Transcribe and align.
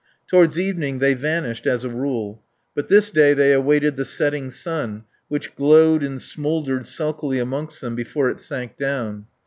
Toward 0.25 0.57
evening 0.57 0.97
they 0.97 1.13
vanished 1.13 1.67
as 1.67 1.83
a 1.83 1.89
rule. 1.89 2.41
But 2.73 2.87
this 2.87 3.11
day 3.11 3.35
they 3.35 3.53
awaited 3.53 3.97
the 3.97 4.03
setting 4.03 4.49
sun, 4.49 5.03
which 5.27 5.53
glowed 5.53 6.01
and 6.01 6.19
smouldered 6.19 6.87
sulkily 6.87 7.37
amongst 7.37 7.81
them 7.81 7.93
before 7.95 8.27
it 8.31 8.39
sank 8.39 8.77
down. 8.77 9.27